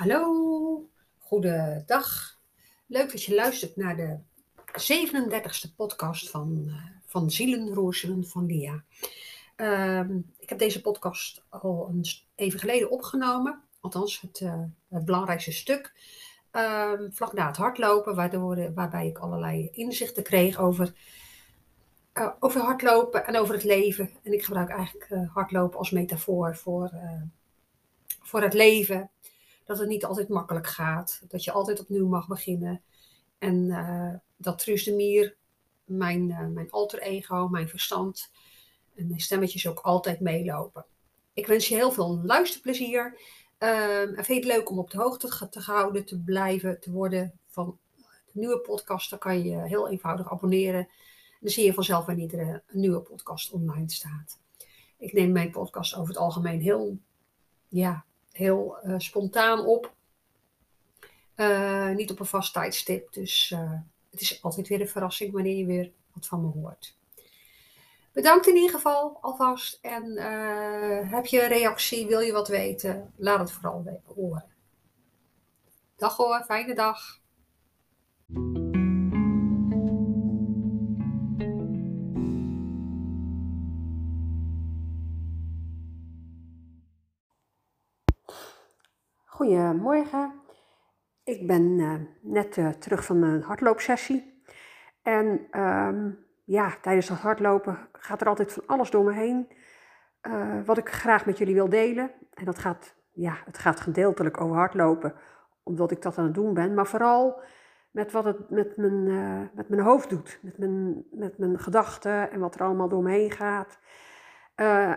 [0.00, 2.38] Hallo, goedendag.
[2.86, 4.18] Leuk dat je luistert naar de
[4.72, 6.74] 37e podcast van, uh,
[7.06, 8.84] van Zielenroerselen van Lia.
[9.56, 15.52] Ehm, ik heb deze podcast al een, even geleden opgenomen, althans het, uh, het belangrijkste
[15.52, 15.92] stuk.
[16.52, 18.14] Um, vlak na het hardlopen,
[18.74, 20.92] waarbij ik allerlei inzichten kreeg over,
[22.14, 24.10] uh, over hardlopen en over het leven.
[24.22, 26.90] En ik gebruik eigenlijk hardlopen als metafoor voor,
[28.22, 29.10] voor het leven
[29.70, 31.22] dat het niet altijd makkelijk gaat.
[31.28, 32.82] Dat je altijd opnieuw mag beginnen.
[33.38, 35.36] En uh, dat Truus de Mier,
[35.84, 38.30] mijn, uh, mijn alter ego, mijn verstand
[38.94, 40.84] en mijn stemmetjes ook altijd meelopen.
[41.32, 43.18] Ik wens je heel veel luisterplezier.
[43.58, 46.90] Uh, en vind je het leuk om op de hoogte te houden, te blijven, te
[46.90, 47.78] worden van
[48.26, 49.10] de nieuwe podcast?
[49.10, 50.88] Dan kan je heel eenvoudig abonneren.
[51.40, 54.38] Dan zie je vanzelf wanneer er een nieuwe podcast online staat.
[54.98, 56.98] Ik neem mijn podcast over het algemeen heel
[57.68, 58.04] ja,
[58.40, 59.92] heel uh, spontaan op.
[61.36, 63.12] Uh, niet op een vast tijdstip.
[63.12, 63.72] Dus uh,
[64.10, 66.98] het is altijd weer een verrassing wanneer je weer wat van me hoort.
[68.12, 69.78] Bedankt in ieder geval alvast.
[69.82, 70.16] En
[71.08, 74.44] heb je een reactie, wil je wat weten, laat het vooral horen.
[75.96, 77.20] Dag hoor, fijne dag.
[89.40, 90.32] Goedemorgen.
[91.24, 94.42] Ik ben uh, net uh, terug van een hardloopsessie.
[95.02, 99.48] En um, ja, tijdens dat hardlopen gaat er altijd van alles door me heen.
[100.22, 102.10] Uh, wat ik graag met jullie wil delen.
[102.34, 105.14] En dat gaat, ja, het gaat gedeeltelijk over hardlopen,
[105.62, 106.74] omdat ik dat aan het doen ben.
[106.74, 107.40] Maar vooral
[107.90, 109.04] met wat het met mijn,
[109.54, 110.38] met mijn hoofd doet.
[110.42, 113.78] Met mijn, met mijn gedachten en wat er allemaal door me heen gaat.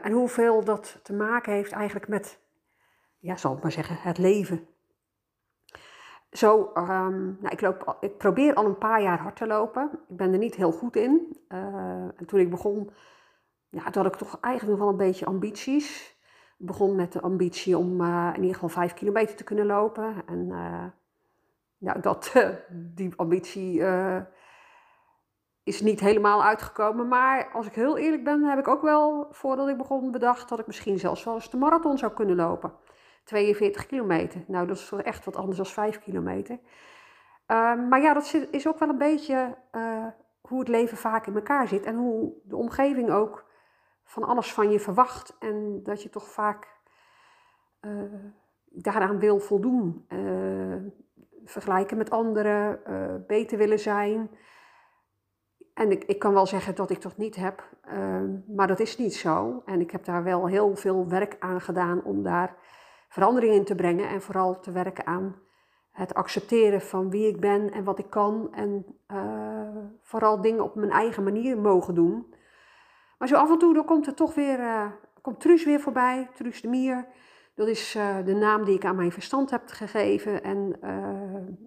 [0.02, 2.43] en hoeveel dat te maken heeft eigenlijk met
[3.24, 4.68] ja, zal ik maar zeggen, het leven.
[6.32, 9.90] Zo, um, nou, ik, loop, ik probeer al een paar jaar hard te lopen.
[10.10, 11.38] Ik ben er niet heel goed in.
[11.50, 11.60] Uh,
[12.16, 12.92] en toen ik begon,
[13.70, 16.18] ja, toen had ik toch eigenlijk nog wel een beetje ambities.
[16.58, 20.24] Ik begon met de ambitie om uh, in ieder geval vijf kilometer te kunnen lopen.
[20.26, 20.50] En
[21.80, 22.34] uh, dat,
[22.96, 23.84] die ambitie
[25.64, 27.08] is niet helemaal uitgekomen.
[27.08, 30.60] Maar als ik heel eerlijk ben, heb ik ook wel, voordat ik begon, bedacht dat
[30.60, 32.74] ik misschien zelfs wel eens de marathon zou kunnen lopen.
[33.24, 34.44] 42 kilometer.
[34.48, 36.60] Nou, dat is echt wat anders dan 5 kilometer.
[37.48, 40.06] Uh, maar ja, dat is ook wel een beetje uh,
[40.42, 41.86] hoe het leven vaak in elkaar zit.
[41.86, 43.46] En hoe de omgeving ook
[44.04, 45.36] van alles van je verwacht.
[45.40, 46.68] En dat je toch vaak
[47.82, 48.04] uh,
[48.66, 50.06] daaraan wil voldoen.
[51.46, 52.80] vergelijken met anderen,
[53.28, 54.30] beter willen zijn.
[55.74, 58.98] En ik, ik kan wel zeggen dat ik dat niet heb, ehm, maar dat is
[58.98, 59.62] niet zo.
[59.66, 62.56] En ik heb daar wel heel veel werk aan gedaan om daar
[63.14, 65.36] verandering in te brengen en vooral te werken aan
[65.92, 70.76] het accepteren van wie ik ben en wat ik kan en uh, vooral dingen op
[70.76, 72.34] mijn eigen manier mogen doen.
[73.18, 74.86] Maar zo af en toe dan komt er toch weer, uh,
[75.22, 77.08] komt Truus weer voorbij, Truus de Mier.
[77.56, 80.80] Dat is uh, de naam die ik aan mijn verstand heb gegeven en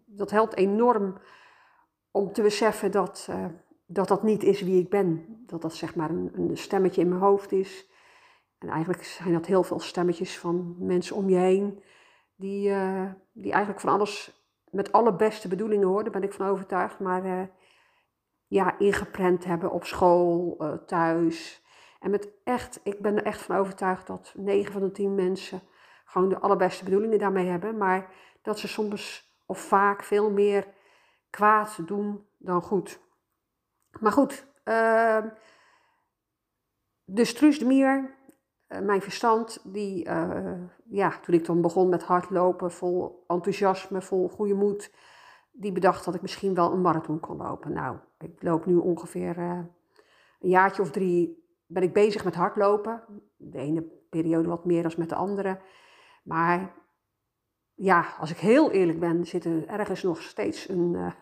[0.06, 1.18] dat helpt enorm
[2.10, 3.30] om te beseffen dat,
[3.86, 5.24] dat dat niet is wie ik ben.
[5.46, 7.94] Dat dat zeg maar een, een stemmetje in mijn hoofd is
[8.58, 11.82] en eigenlijk zijn dat heel veel stemmetjes van mensen om je heen,
[12.34, 16.46] die, uh, die eigenlijk van alles met alle beste bedoelingen hoor, daar ben ik van
[16.46, 17.42] overtuigd, maar uh,
[18.46, 21.64] ja, ingeprent hebben op school, uh, thuis.
[22.00, 25.62] En met echt, ik ben er echt van overtuigd dat 9 van de 10 mensen
[26.04, 28.12] gewoon de allerbeste bedoelingen daarmee hebben, maar
[28.42, 30.66] dat ze soms of vaak veel meer
[31.30, 33.00] kwaad doen dan goed.
[34.00, 34.46] Maar goed,
[37.04, 38.15] dus Truus de Mier, eh,
[38.68, 40.52] mijn verstand, die, uh,
[40.84, 44.94] ja, toen ik dan begon met hardlopen, vol enthousiasme, vol goede moed,
[45.52, 47.72] die bedacht dat ik misschien wel een marathon kon lopen.
[47.72, 49.58] Nou, ik loop nu ongeveer uh,
[50.40, 53.02] een jaartje of drie, ben ik bezig met hardlopen.
[53.36, 55.60] De ene periode wat meer dan met de andere.
[56.24, 56.74] Maar
[57.74, 61.12] ja, als ik heel eerlijk ben, zit er ergens nog steeds een,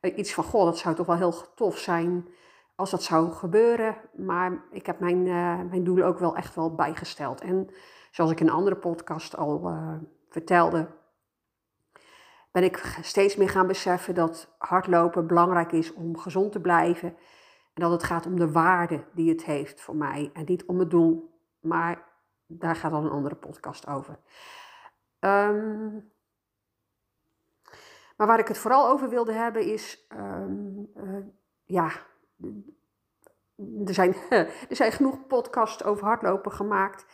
[0.16, 2.28] iets van, goh, dat zou toch wel heel tof zijn
[2.74, 3.96] als dat zou gebeuren.
[4.16, 7.40] Maar ik heb mijn, uh, mijn doelen ook wel echt wel bijgesteld.
[7.40, 7.70] En
[8.10, 9.96] zoals ik in een andere podcast al uh,
[10.28, 10.88] vertelde,
[12.50, 17.08] ben ik steeds meer gaan beseffen dat hardlopen belangrijk is om gezond te blijven.
[17.74, 20.78] En dat het gaat om de waarde die het heeft voor mij en niet om
[20.78, 21.38] het doel.
[21.60, 22.04] Maar
[22.46, 24.18] daar gaat dan een andere podcast over.
[25.20, 26.12] Um,
[28.16, 31.24] maar waar ik het vooral over wilde hebben is, um, uh,
[31.64, 31.90] ja,
[33.86, 34.14] er zijn,
[34.70, 37.06] er zijn genoeg podcasts over hardlopen gemaakt.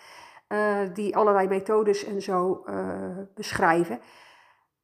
[0.92, 2.64] die allerlei methodes en zo
[3.34, 4.00] beschrijven.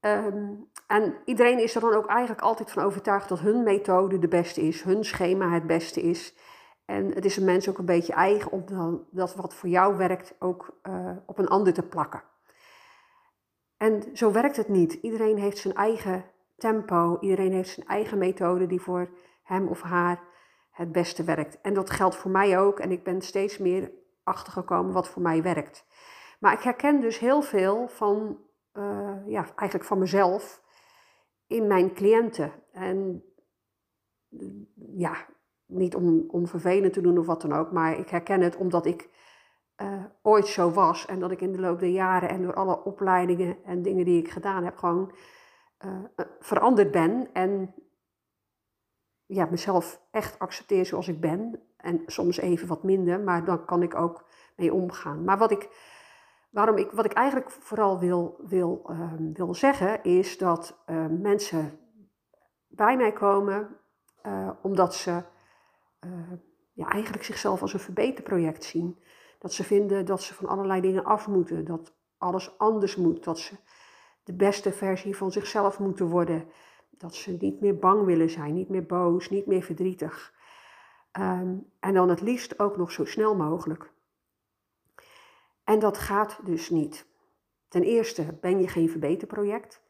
[0.00, 0.54] Ehm,
[0.87, 4.60] en iedereen is er dan ook eigenlijk altijd van overtuigd dat hun methode de beste
[4.60, 6.34] is, hun schema het beste is.
[6.84, 9.96] En het is een mens ook een beetje eigen om dan dat wat voor jou
[9.96, 10.81] werkt ook
[11.26, 12.22] op een ander te plakken.
[13.76, 14.93] En zo werkt het niet.
[14.93, 16.25] Iedereen heeft zijn eigen
[16.56, 19.10] tempo, iedereen heeft zijn eigen methode die voor
[19.43, 20.20] hem of haar
[20.76, 21.61] het beste werkt.
[21.61, 23.93] En dat geldt voor mij ook en ik ben steeds meer
[24.23, 25.87] achtergekomen wat voor mij werkt.
[26.40, 28.38] Maar ik herken dus heel veel van,
[28.73, 30.62] uh, ja, eigenlijk van mezelf
[31.46, 32.52] in mijn cliënten.
[32.73, 33.25] En
[34.96, 35.26] ja,
[35.67, 38.87] niet om, om vervelend te doen of wat dan ook, maar ik herken het omdat
[38.87, 39.08] ik
[39.82, 41.06] uh, ooit zo was.
[41.06, 44.22] En dat ik in de loop der jaren en door alle opleidingen en dingen die
[44.22, 45.12] ik gedaan heb, gewoon
[45.84, 47.29] uh, veranderd ben.
[47.32, 47.75] En
[49.26, 51.61] ja, mezelf echt accepteer zoals ik ben.
[51.76, 54.25] En soms even wat minder, maar dan kan ik ook
[54.56, 55.25] mee omgaan.
[55.25, 55.69] Maar wat ik,
[56.50, 61.78] waarom ik, wat ik eigenlijk vooral wil, wil, uh, wil zeggen, is dat uh, mensen
[62.67, 63.81] bij mij komen
[64.62, 65.23] omdat ze
[66.72, 69.02] ja, eigenlijk zichzelf als een verbeterproject zien.
[69.38, 73.38] Dat ze vinden dat ze van allerlei dingen af moeten, dat alles anders moet, dat
[73.38, 73.56] ze
[74.25, 76.49] de beste versie van zichzelf moeten worden,
[76.98, 80.34] dat ze niet meer bang willen zijn, niet meer boos, niet meer verdrietig.
[81.12, 83.93] Ehm, en dan het liefst ook nog zo snel mogelijk.
[85.64, 87.06] En dat gaat dus niet.
[87.69, 89.82] Ten eerste ben je geen verbeterproject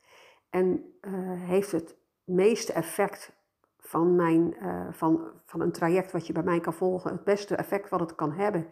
[0.50, 1.12] en uh,
[1.42, 3.32] heeft het meeste effect
[3.78, 7.56] van, mijn, uh, van, van een traject wat je bij mij kan volgen, het beste
[7.56, 8.66] effect wat het kan hebben,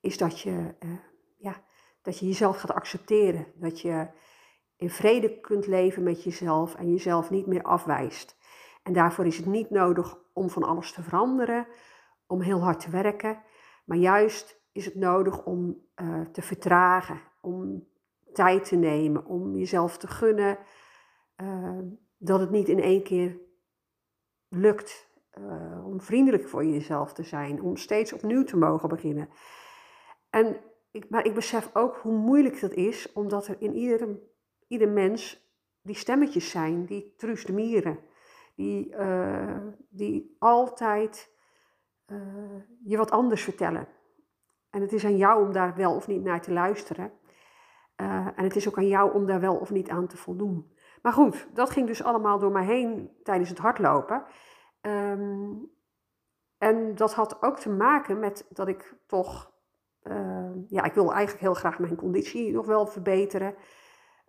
[0.00, 0.90] is dat je, uh,
[1.36, 1.62] ja,
[2.02, 3.46] dat je jezelf gaat accepteren.
[3.54, 4.08] Dat je
[4.78, 8.36] in vrede kunt leven met jezelf en jezelf niet meer afwijst.
[8.82, 11.66] En daarvoor is het niet nodig om van alles te veranderen,
[12.26, 13.42] om heel hard te werken,
[13.84, 17.86] maar juist is het nodig om uh, te vertragen, om
[18.32, 20.58] tijd te nemen, om jezelf te gunnen
[21.36, 21.78] uh,
[22.16, 23.38] dat het niet in één keer
[24.48, 25.06] lukt.
[25.38, 29.28] Uh, om vriendelijk voor jezelf te zijn, om steeds opnieuw te mogen beginnen.
[30.30, 30.56] En
[31.08, 34.08] maar ik besef ook hoe moeilijk dat is, omdat er in ieder,
[34.68, 35.46] ieder mens
[35.82, 37.98] die stemmetjes zijn, die truus de mieren,
[38.54, 41.36] die, uh, die altijd
[42.06, 42.18] uh,
[42.84, 43.88] je wat anders vertellen.
[44.70, 47.12] En het is aan jou om daar wel of niet naar te luisteren.
[47.96, 50.72] Uh, en het is ook aan jou om daar wel of niet aan te voldoen.
[51.02, 54.24] Maar goed, dat ging dus allemaal door mij heen tijdens het hardlopen.
[54.80, 55.70] Um,
[56.58, 59.56] en dat had ook te maken met dat ik toch
[60.68, 63.54] ja, ik wil eigenlijk heel graag mijn conditie nog wel verbeteren.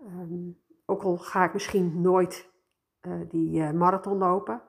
[0.01, 2.49] Um, ook al ga ik misschien nooit
[3.01, 4.61] uh, die uh, marathon lopen.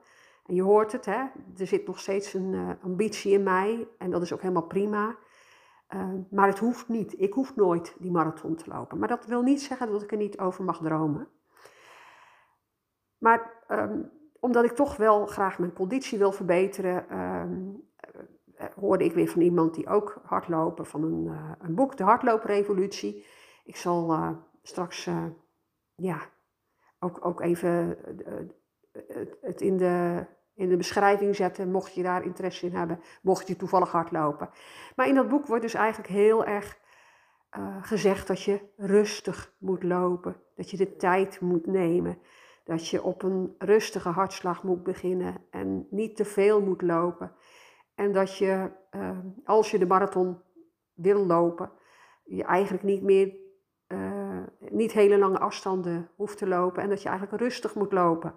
[0.45, 1.25] En je hoort het, hè?
[1.57, 5.17] er zit nog steeds een ambitie in mij en dat is ook helemaal prima.
[5.87, 7.19] Ehm, maar het hoeft niet.
[7.19, 8.97] Ik hoef nooit die marathon te lopen.
[8.97, 11.27] Maar dat wil niet zeggen dat ik er niet over mag dromen.
[13.17, 19.27] Maar um, omdat ik toch wel graag mijn conditie wil verbeteren, eh, hoorde ik weer
[19.27, 23.25] van iemand die ook hardlopen, van een, een boek, De Hardlooprevolutie.
[23.63, 24.11] Ik zal
[24.61, 25.09] straks
[25.95, 26.29] ja,
[26.99, 27.97] ook, ook even
[29.41, 33.55] het in de, in de beschrijving zetten, mocht je daar interesse in hebben, mocht je
[33.55, 34.49] toevallig hardlopen.
[34.95, 36.79] Maar in dat boek wordt dus eigenlijk heel erg
[37.81, 42.17] gezegd dat je rustig moet lopen, dat je de tijd moet nemen.
[42.63, 47.31] Dat je op een rustige hartslag moet beginnen en niet te veel moet lopen.
[47.95, 48.71] En dat je,
[49.45, 50.41] als je de marathon
[50.93, 51.71] wil lopen,
[52.23, 53.35] je eigenlijk niet meer,
[54.59, 56.83] niet hele lange afstanden hoeft te lopen.
[56.83, 58.35] En dat je eigenlijk rustig moet lopen.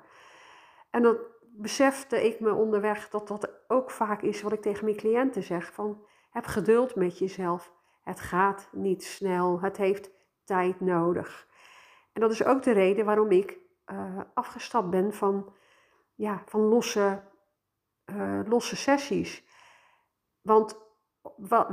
[0.91, 1.17] En dat
[1.57, 5.73] besefte ik me onderweg dat dat ook vaak is wat ik tegen mijn cliënten zeg.
[5.73, 7.73] Van, heb geduld met jezelf.
[8.03, 9.61] Het gaat niet snel.
[9.61, 10.11] Het heeft
[10.45, 11.47] tijd nodig.
[12.13, 15.53] En dat is ook de reden waarom ik uh, afgestapt ben van,
[16.15, 17.23] ja, van losse,
[18.07, 19.45] uh, losse sessies.
[20.43, 20.84] Want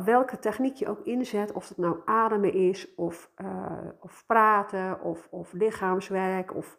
[0.03, 5.27] welke techniek je ook inzet, of het nou ademen is, of, uh, of praten, of,
[5.31, 6.77] of lichaamswerk, of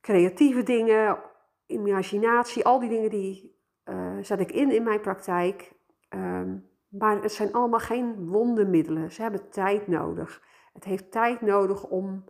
[0.00, 1.18] creatieve dingen,
[1.66, 5.74] imaginatie, al die dingen die uh, zet ik in in mijn praktijk.
[6.08, 9.12] Um, maar het zijn allemaal geen wondermiddelen.
[9.12, 10.42] Ze hebben tijd nodig.
[10.72, 12.24] Het heeft tijd nodig om,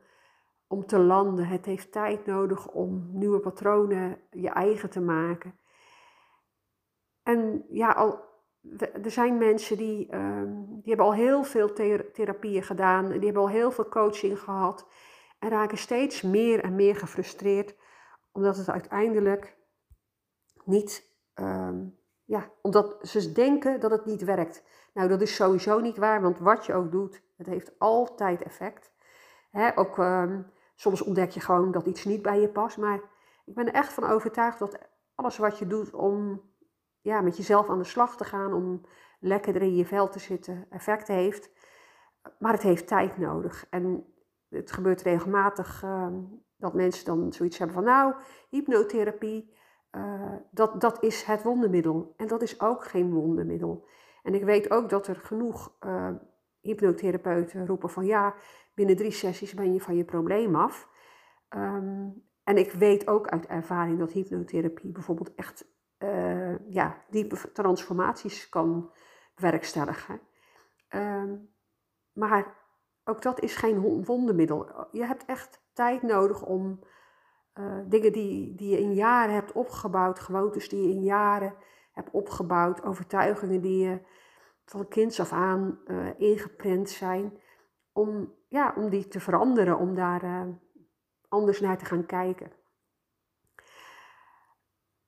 [0.66, 1.46] om te landen.
[1.46, 5.58] Het heeft tijd nodig om nieuwe patronen je eigen te maken.
[7.22, 8.25] En ja, al,
[9.02, 11.73] er zijn mensen die, um, die hebben al heel veel
[12.12, 13.08] therapieën gedaan.
[13.08, 14.87] Die hebben al heel veel coaching gehad.
[15.38, 17.76] En raken steeds meer en meer gefrustreerd.
[18.32, 19.56] Omdat het uiteindelijk
[20.64, 21.14] niet...
[21.35, 24.62] Um, ja, omdat ze denken dat het niet werkt.
[24.94, 28.92] Nou, dat is sowieso niet waar, want wat je ook doet, het heeft altijd effect.
[29.75, 30.42] Ook ehm,
[30.75, 33.00] soms ontdek je gewoon dat iets niet bij je past, maar
[33.44, 34.78] ik ben er echt van overtuigd dat
[35.14, 36.42] alles wat je doet om
[37.06, 38.80] ja, met jezelf aan de slag te gaan, om
[39.20, 41.50] lekkerder in je vel te zitten, effect heeft.
[42.38, 43.66] Maar het heeft tijd nodig.
[43.70, 44.04] En
[44.48, 46.14] het gebeurt regelmatig ehm,
[46.56, 48.14] dat mensen dan zoiets hebben van, nou,
[48.48, 49.54] hypnotherapie,
[49.92, 52.14] uh, dat, dat is het wondermiddel.
[52.16, 53.86] En dat is ook geen wondermiddel.
[54.22, 56.10] En ik weet ook dat er genoeg uh,
[56.60, 58.34] hypnotherapeuten roepen van, ja,
[58.75, 60.88] binnen drie sessies ben je van je probleem af.
[61.48, 62.08] Ehm,
[62.44, 65.75] en ik weet ook uit ervaring dat hypnotherapie bijvoorbeeld echt
[66.76, 68.92] ja, diepe transformaties kan
[69.35, 70.21] bewerkstelligen.
[70.88, 71.54] Um,
[72.12, 72.56] maar
[73.04, 74.87] ook dat is geen wondermiddel.
[74.92, 76.80] Je hebt echt tijd nodig om
[77.54, 81.54] uh, dingen die, die je in jaren hebt opgebouwd, gewoontes die je in jaren
[81.92, 84.00] hebt opgebouwd, overtuigingen die je
[84.64, 87.40] van kinds af aan uh, ingeprent zijn,
[87.92, 90.49] om, ja, om die te veranderen, om daar uh,
[91.28, 92.52] anders naar te gaan kijken.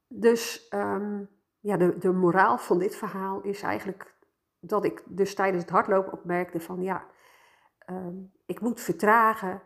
[0.06, 4.16] Dus um, ja, de, de moraal van dit verhaal is eigenlijk
[4.60, 7.06] dat ik dus tijdens het hardlopen opmerkte van ja,
[7.90, 9.62] um, ik moet vertragen,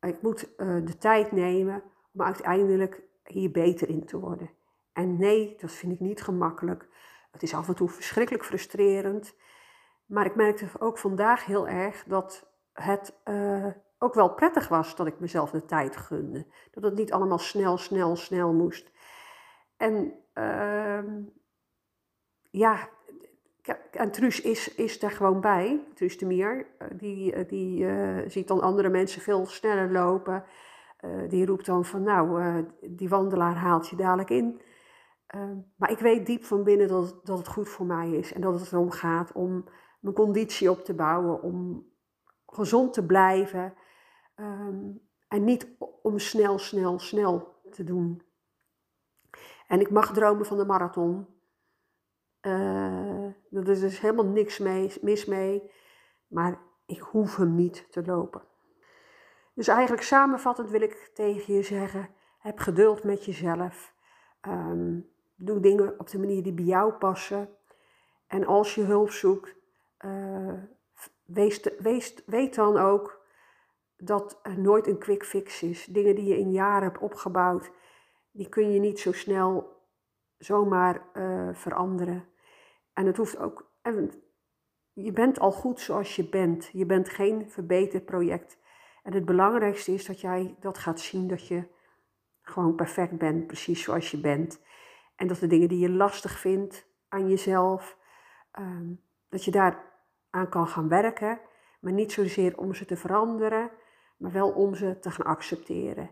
[0.00, 1.82] ik moet uh, de tijd nemen
[2.12, 4.50] om uiteindelijk hier beter in te worden.
[4.92, 6.88] En nee, dat vind ik niet gemakkelijk.
[7.30, 9.36] Het is af en toe verschrikkelijk frustrerend.
[10.06, 13.66] Maar ik merkte ook vandaag heel erg dat het uh,
[13.98, 16.46] ook wel prettig was dat ik mezelf de tijd gunde.
[16.70, 18.92] Dat het niet allemaal snel, snel, snel moest.
[19.76, 20.14] En
[22.50, 22.88] ja,
[23.90, 26.66] en Truus is, is er gewoon bij, Truus de Mier.
[26.78, 30.44] Eh, die, eh, die uh, ziet dan andere mensen veel sneller lopen.
[31.28, 34.60] Die roept dan van, nou, die wandelaar haalt je dadelijk in.
[35.26, 38.32] Ehm, maar ik weet diep van binnen dat, dat het goed voor mij is.
[38.32, 39.64] En dat het erom gaat om
[40.00, 41.42] mijn conditie op te bouwen.
[41.42, 41.86] Om
[42.46, 43.74] gezond te blijven.
[44.36, 45.68] Um, en niet
[46.02, 48.22] om snel, snel, snel te doen.
[49.68, 51.26] En ik mag dromen van de marathon.
[52.42, 55.70] Uh, er is dus helemaal niks mee, mis mee.
[56.26, 58.42] Maar ik hoef hem niet te lopen.
[59.54, 62.08] Dus eigenlijk samenvattend wil ik tegen je zeggen:
[62.38, 63.94] heb geduld met jezelf.
[64.48, 67.48] Um, doe dingen op de manier die bij jou passen.
[68.26, 69.54] En als je hulp zoekt,
[71.78, 73.26] wees, weet dan ook
[73.96, 75.84] dat er nooit een quick fix is.
[75.84, 77.70] Dingen die je in jaren hebt opgebouwd,
[78.38, 79.76] die kun je niet zo snel
[80.36, 82.24] zomaar uh, veranderen.
[82.92, 83.72] En het hoeft ook.
[84.92, 86.70] Je bent al goed zoals je bent.
[86.72, 88.58] Je bent geen verbeterproject.
[89.02, 91.68] En het belangrijkste is dat jij dat gaat zien dat je
[92.40, 94.60] gewoon perfect bent, precies zoals je bent.
[95.16, 97.98] En dat de dingen die je lastig vindt aan jezelf,
[98.58, 99.84] um, dat je daar
[100.30, 101.40] aan kan gaan werken.
[101.80, 103.70] Maar niet zozeer om ze te veranderen,
[104.16, 106.10] maar wel om ze te gaan accepteren.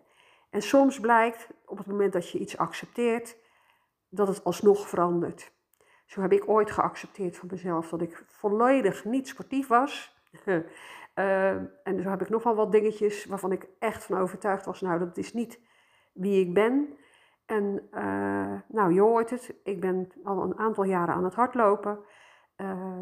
[0.51, 3.37] En soms blijkt op het moment dat je iets accepteert,
[4.09, 5.53] dat het alsnog verandert.
[6.07, 10.17] Zo heb ik ooit geaccepteerd van mezelf dat ik volledig niet sportief was.
[10.45, 10.57] uh,
[11.89, 14.99] en zo heb ik nog wel wat dingetjes waarvan ik echt van overtuigd was, nou
[14.99, 15.61] dat is niet
[16.13, 16.99] wie ik ben.
[17.47, 21.99] En uh, nou, je hoort het, ik ben al een aantal jaren aan het hardlopen.
[22.57, 22.99] Uh,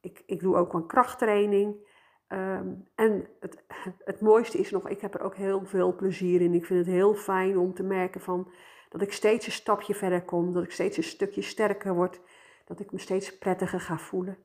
[0.00, 1.88] ik, ik doe ook een krachttraining.
[2.32, 3.64] Um, en het,
[4.10, 6.54] het mooiste is nog, ik heb er ook heel veel plezier in.
[6.54, 8.52] Ik vind het heel fijn om te merken van
[8.88, 12.20] dat ik steeds een stapje verder kom, dat ik steeds een stukje sterker word,
[12.64, 14.38] dat ik me steeds prettiger ga voelen.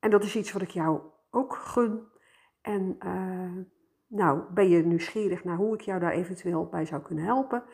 [0.00, 1.00] En dat is iets wat ik jou
[1.30, 2.08] ook gun.
[2.60, 3.64] En uh,
[4.06, 7.64] nou, ben je nieuwsgierig naar hoe ik jou daar eventueel bij zou kunnen helpen?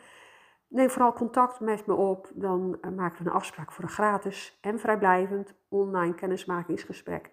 [0.67, 4.57] Neem vooral contact met me op, dan uh, maken we een afspraak voor een gratis
[4.61, 7.31] en vrijblijvend online kennismakingsgesprek.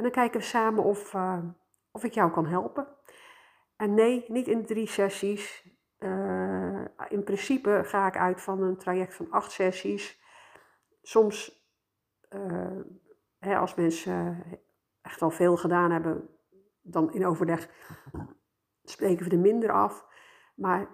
[0.00, 1.38] En dan kijken we samen of, uh,
[1.90, 2.88] of ik jou kan helpen.
[3.76, 5.68] En nee, niet in drie sessies.
[5.98, 10.22] Uh, in principe ga ik uit van een traject van acht sessies.
[11.02, 11.66] Soms,
[12.30, 12.80] uh,
[13.38, 14.44] hè, als mensen
[15.02, 16.28] echt al veel gedaan hebben,
[16.82, 17.68] dan in overleg
[18.84, 20.06] spreken we er minder af.
[20.54, 20.88] Maar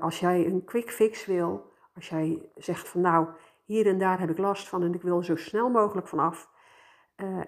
[0.00, 3.28] als jij een quick fix wil, als jij zegt van nou,
[3.64, 6.56] hier en daar heb ik last van en ik wil er zo snel mogelijk vanaf.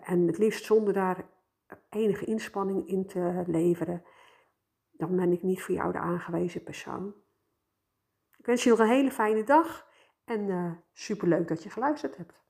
[0.03, 1.29] En het liefst zonder daar
[1.89, 4.05] enige inspanning in te leveren
[5.01, 7.15] dan ben ik niet voor jou de aangewezen persoon.
[8.37, 9.89] Ik wens je nog een hele fijne dag
[10.25, 12.43] en uh, superleuk dat je geluisterd hebt.